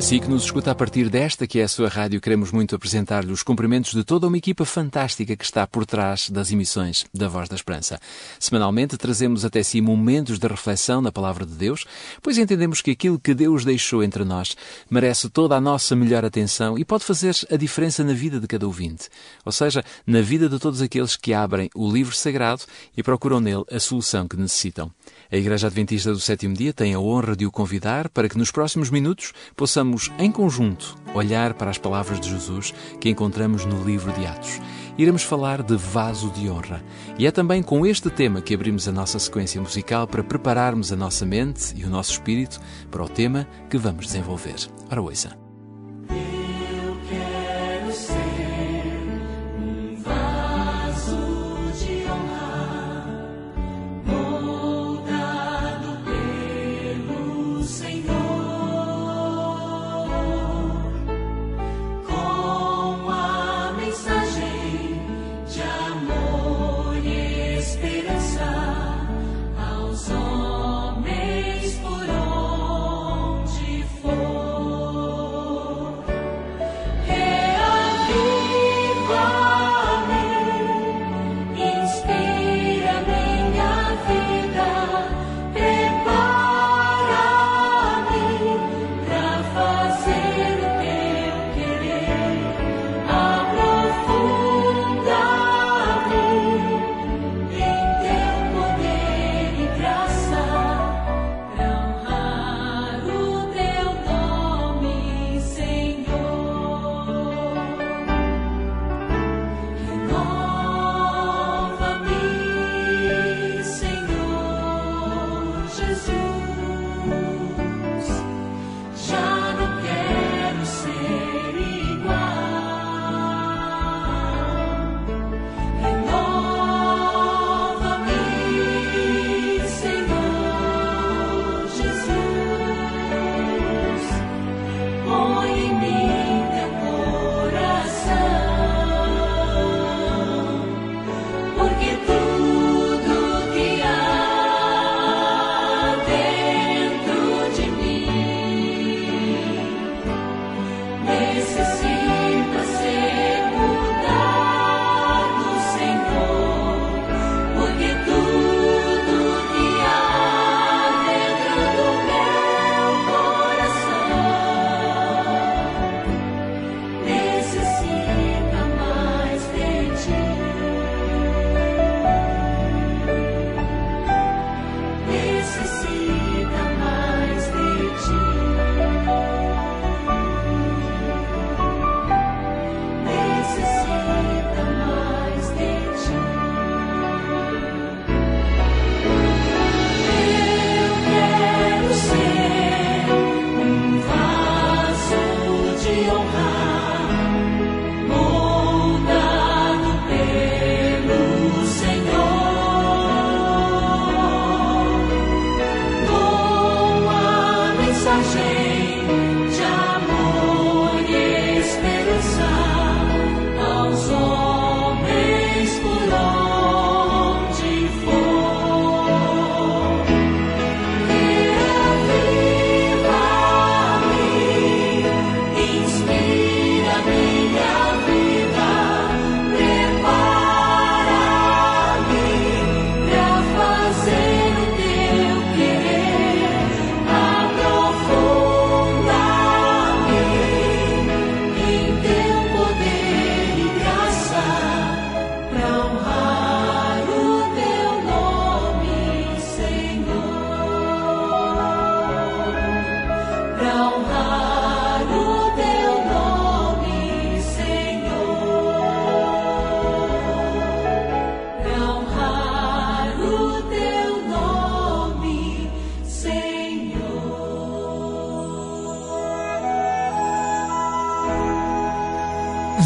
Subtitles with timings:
[0.00, 3.30] Si que nos escuta a partir desta, que é a sua rádio, queremos muito apresentar-lhe
[3.30, 7.50] os cumprimentos de toda uma equipa fantástica que está por trás das emissões da Voz
[7.50, 8.00] da Esperança.
[8.38, 11.84] Semanalmente trazemos até si momentos de reflexão na Palavra de Deus,
[12.22, 14.56] pois entendemos que aquilo que Deus deixou entre nós
[14.90, 18.66] merece toda a nossa melhor atenção e pode fazer a diferença na vida de cada
[18.66, 19.08] ouvinte,
[19.44, 22.62] ou seja, na vida de todos aqueles que abrem o livro sagrado
[22.96, 24.90] e procuram nele a solução que necessitam.
[25.32, 28.50] A Igreja Adventista do Sétimo Dia tem a honra de o convidar para que nos
[28.50, 34.12] próximos minutos possamos, em conjunto, olhar para as palavras de Jesus que encontramos no livro
[34.12, 34.60] de Atos.
[34.98, 36.82] Iremos falar de vaso de honra.
[37.16, 40.96] E é também com este tema que abrimos a nossa sequência musical para prepararmos a
[40.96, 44.56] nossa mente e o nosso espírito para o tema que vamos desenvolver.
[44.90, 45.49] Ora, ouça.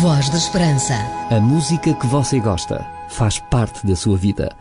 [0.04, 0.94] Voz da Esperança.
[1.30, 4.54] A música que você gosta faz parte da sua vida.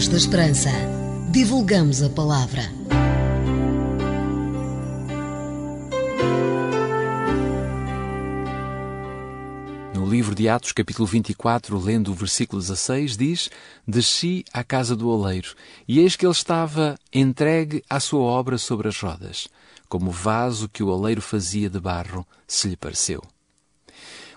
[0.00, 0.70] Voz da Esperança.
[1.30, 2.62] Divulgamos a palavra.
[10.08, 13.50] livro de Atos, capítulo 24, lendo o versículo 16, diz:
[13.86, 15.54] Desci à casa do oleiro,
[15.86, 19.48] e eis que ele estava entregue à sua obra sobre as rodas,
[19.86, 23.22] como vaso que o oleiro fazia de barro, se lhe pareceu.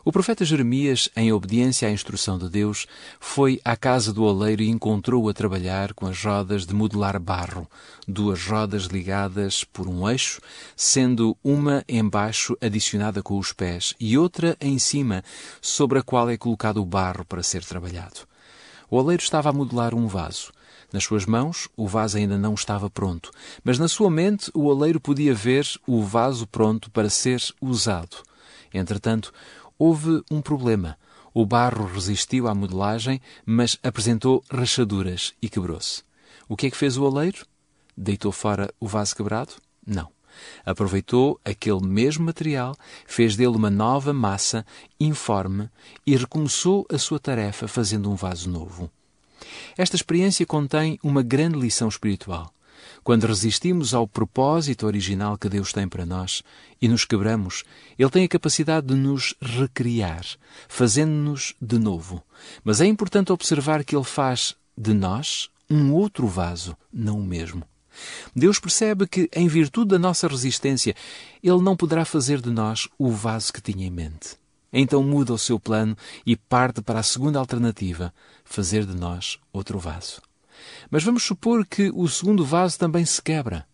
[0.05, 2.85] O profeta Jeremias, em obediência à instrução de Deus,
[3.21, 7.69] foi à casa do oleiro e encontrou-o a trabalhar com as rodas de modelar barro,
[8.05, 10.41] duas rodas ligadas por um eixo,
[10.75, 15.23] sendo uma embaixo adicionada com os pés e outra em cima,
[15.61, 18.27] sobre a qual é colocado o barro para ser trabalhado.
[18.89, 20.51] O oleiro estava a modelar um vaso.
[20.91, 23.31] Nas suas mãos, o vaso ainda não estava pronto,
[23.63, 28.17] mas na sua mente, o oleiro podia ver o vaso pronto para ser usado.
[28.73, 29.31] Entretanto,
[29.83, 30.97] houve um problema.
[31.33, 36.03] O barro resistiu à modelagem, mas apresentou rachaduras e quebrou-se.
[36.47, 37.45] O que é que fez o oleiro?
[37.97, 39.55] Deitou fora o vaso quebrado?
[39.85, 40.07] Não.
[40.65, 44.65] Aproveitou aquele mesmo material, fez dele uma nova massa
[44.97, 45.69] informe
[46.07, 48.89] e recomeçou a sua tarefa fazendo um vaso novo.
[49.77, 52.53] Esta experiência contém uma grande lição espiritual.
[53.03, 56.41] Quando resistimos ao propósito original que Deus tem para nós
[56.81, 57.63] e nos quebramos,
[57.99, 60.25] Ele tem a capacidade de nos recriar,
[60.69, 62.23] fazendo-nos de novo.
[62.63, 67.63] Mas é importante observar que Ele faz de nós um outro vaso, não o mesmo.
[68.35, 70.95] Deus percebe que, em virtude da nossa resistência,
[71.43, 74.37] Ele não poderá fazer de nós o vaso que tinha em mente.
[74.71, 75.95] Então muda o seu plano
[76.25, 78.13] e parte para a segunda alternativa,
[78.45, 80.21] fazer de nós outro vaso.
[80.89, 83.65] Mas vamos supor que o segundo vaso também se quebra.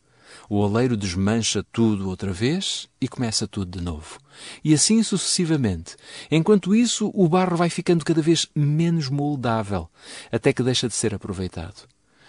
[0.50, 4.18] O oleiro desmancha tudo outra vez e começa tudo de novo.
[4.64, 5.96] E assim sucessivamente.
[6.32, 9.90] Enquanto isso, o barro vai ficando cada vez menos moldável,
[10.32, 11.88] até que deixa de ser aproveitado.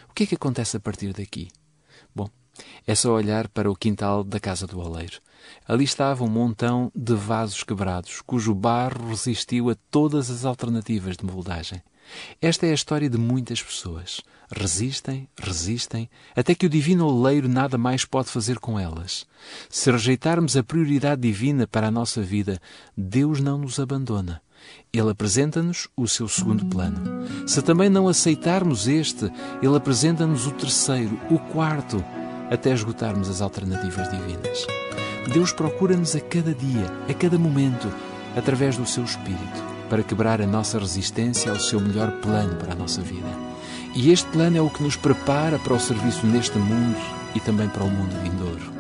[0.09, 1.49] O que é que acontece a partir daqui?
[2.15, 2.29] Bom,
[2.87, 5.21] é só olhar para o quintal da casa do oleiro.
[5.67, 11.25] Ali estava um montão de vasos quebrados, cujo barro resistiu a todas as alternativas de
[11.25, 11.83] moldagem.
[12.41, 14.21] Esta é a história de muitas pessoas.
[14.53, 19.27] Resistem, resistem, até que o divino oleiro nada mais pode fazer com elas.
[19.69, 22.61] Se rejeitarmos a prioridade divina para a nossa vida,
[22.97, 24.43] Deus não nos abandona.
[24.93, 27.01] Ele apresenta-nos o seu segundo plano.
[27.47, 29.31] Se também não aceitarmos este,
[29.63, 32.05] ele apresenta-nos o terceiro, o quarto,
[32.51, 34.67] até esgotarmos as alternativas divinas.
[35.33, 37.89] Deus procura-nos a cada dia, a cada momento,
[38.37, 42.77] através do seu Espírito, para quebrar a nossa resistência ao seu melhor plano para a
[42.77, 43.27] nossa vida.
[43.95, 46.97] E este plano é o que nos prepara para o serviço neste mundo
[47.35, 48.73] e também para o mundo vindouro.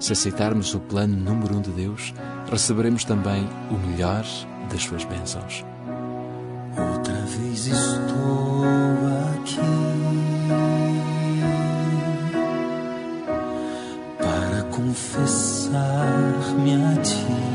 [0.00, 2.14] Se aceitarmos o plano número um de Deus,
[2.50, 4.24] receberemos também o melhor
[4.72, 5.62] das suas bênçãos.
[6.76, 8.64] Outra vez estou
[9.34, 9.60] aqui
[14.18, 17.45] para confessar-me a ti.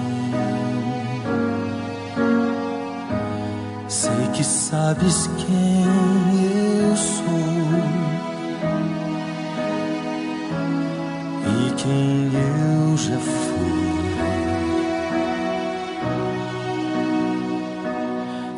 [4.41, 7.23] Que sabes quem eu sou
[11.45, 13.81] e quem eu já fui.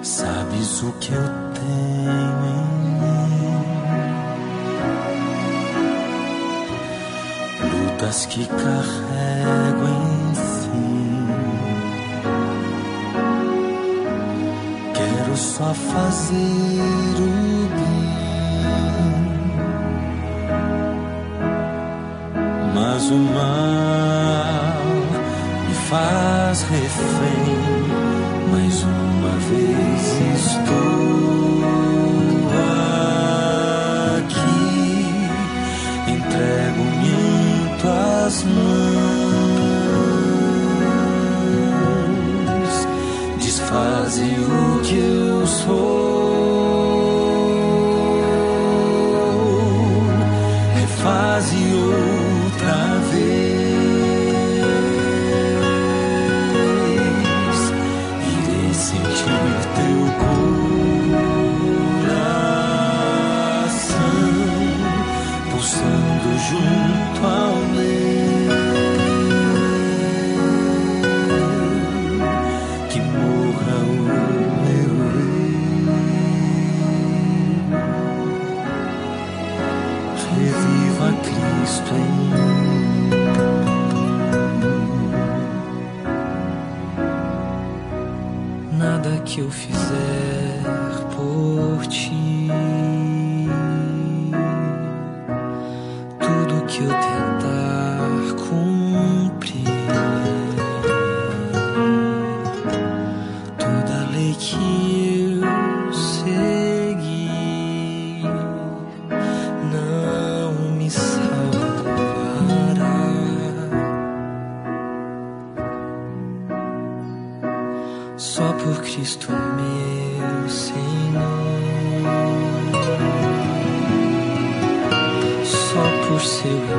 [0.02, 3.42] Sabes o que eu tenho em mim,
[7.90, 10.13] lutas que carrego em
[15.34, 16.36] Quero só fazer
[17.18, 18.06] o bem,
[22.76, 24.84] mas o mal
[25.68, 27.58] me faz refém.
[28.52, 30.04] Mais uma vez
[30.36, 31.64] estou
[34.20, 34.62] aqui,
[36.12, 39.14] entrego-me em tuas mãos,
[43.40, 45.23] desfaze o que eu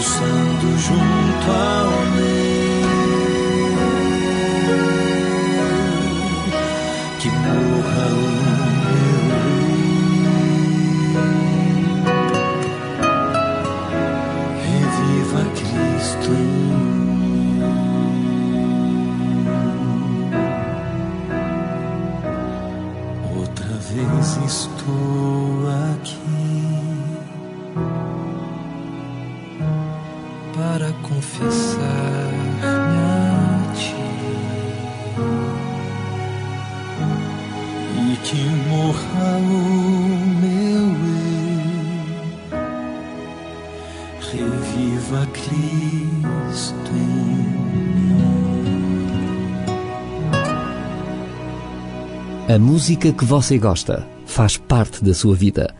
[0.00, 2.80] pulsando junto ao meu.
[7.18, 8.49] Que morra o
[31.20, 33.94] confessar-me a ti.
[38.00, 39.50] E que morra o
[40.40, 42.60] meu eu,
[44.32, 47.40] reviva Cristo em
[52.48, 55.72] A música que você gosta faz parte da sua vida.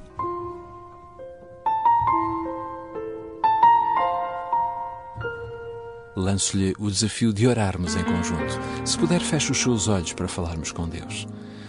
[6.31, 8.57] Lanço-lhe o desafio de orarmos em conjunto.
[8.85, 11.27] Se puder, feche os seus olhos para falarmos com Deus.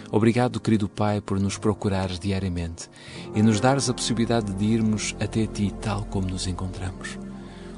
[0.08, 2.88] Obrigado, querido Pai, por nos procurares diariamente
[3.34, 7.18] e nos dares a possibilidade de irmos até Ti tal como nos encontramos.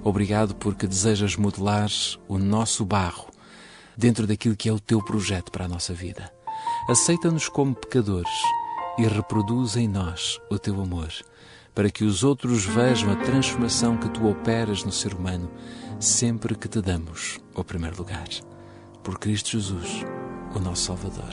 [0.02, 1.88] Obrigado porque desejas modelar
[2.28, 3.30] o nosso barro
[3.96, 6.30] dentro daquilo que é o Teu projeto para a nossa vida.
[6.86, 8.42] Aceita-nos como pecadores
[8.98, 11.08] e reproduz em nós o Teu amor,
[11.74, 15.50] para que os outros vejam a transformação que Tu operas no ser humano
[15.98, 18.28] sempre que te damos o primeiro lugar.
[19.02, 20.04] Por Cristo Jesus,
[20.54, 21.32] o nosso Salvador.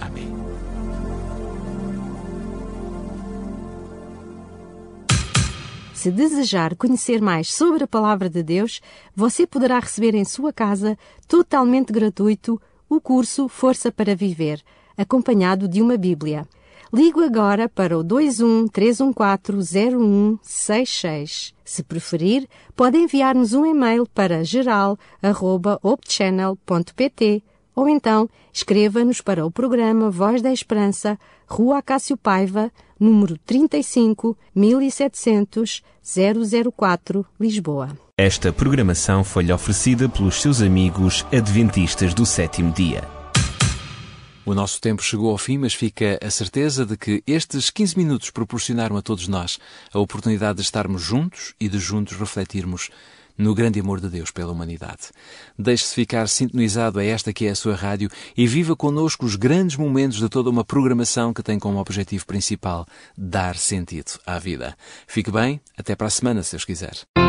[0.00, 0.32] Amém.
[5.92, 8.80] Se desejar conhecer mais sobre a Palavra de Deus,
[9.14, 14.60] você poderá receber em sua casa, totalmente gratuito, o curso Força para Viver,
[14.96, 16.44] acompanhado de uma Bíblia.
[16.94, 19.78] Ligue agora para o 21 314
[20.44, 21.54] 0166.
[21.64, 22.46] Se preferir,
[22.76, 27.42] pode enviar-nos um e-mail para geral.opchannel.pt
[27.74, 31.18] ou então escreva-nos para o programa Voz da Esperança,
[31.48, 32.70] Rua Acácio Paiva,
[33.00, 35.82] número 35 1700
[36.76, 37.96] 004, Lisboa.
[38.18, 43.21] Esta programação foi-lhe oferecida pelos seus amigos adventistas do sétimo dia.
[44.44, 48.30] O nosso tempo chegou ao fim, mas fica a certeza de que estes 15 minutos
[48.30, 49.58] proporcionaram a todos nós
[49.92, 52.90] a oportunidade de estarmos juntos e de juntos refletirmos
[53.38, 55.10] no grande amor de Deus pela humanidade.
[55.56, 59.76] Deixe-se ficar sintonizado a esta que é a sua rádio e viva connosco os grandes
[59.76, 62.84] momentos de toda uma programação que tem como objetivo principal
[63.16, 64.76] dar sentido à vida.
[65.06, 67.21] Fique bem, até para a semana, se Deus quiser.